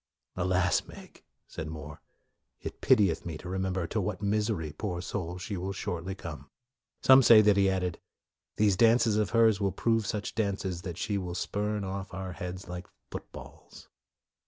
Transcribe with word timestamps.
"Alas, 0.45 0.87
Meg," 0.87 1.23
said 1.45 1.67
More," 1.67 2.01
it 2.59 2.81
pitieth 2.81 3.23
me 3.23 3.37
to 3.37 3.47
remember 3.47 3.85
to 3.85 4.01
what 4.01 4.19
misery, 4.19 4.73
poor 4.75 4.99
soul, 4.99 5.37
she 5.37 5.55
will 5.57 5.73
shortly 5.73 6.15
come.' 6.15 6.39
1 6.49 6.49
Some 7.03 7.21
say 7.21 7.39
that 7.43 7.55
he 7.55 7.69
added," 7.69 7.99
These 8.57 8.75
dances 8.77 9.15
of 9.17 9.29
hers 9.29 9.61
will 9.61 9.71
prove 9.71 10.07
such 10.07 10.33
dances 10.33 10.81
that 10.81 10.97
she 10.97 11.19
will 11.19 11.35
spurn 11.35 11.83
off 11.83 12.15
our 12.15 12.31
heads 12.31 12.67
like 12.67 12.87
footballs." 13.11 13.89